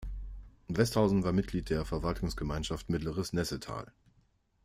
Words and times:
Westhausen 0.67 1.23
war 1.23 1.31
Mitglied 1.31 1.69
der 1.69 1.85
Verwaltungsgemeinschaft 1.85 2.89
Mittleres 2.89 3.33
Nessetal. 3.33 3.93